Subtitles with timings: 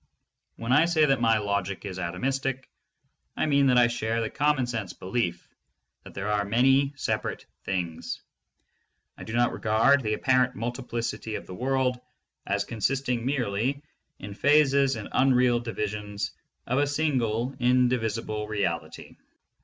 [0.55, 2.63] When I say that my logic is atomistic,
[3.37, 5.47] I mean that I share the common sense belief
[6.01, 8.19] that there are many separate things;
[9.15, 12.01] I do not regard the apparent multiplicity of the world
[12.47, 13.83] as consisting merely
[14.17, 16.31] in phases and unreal divisions
[16.65, 19.19] of a single indivisible Real ity.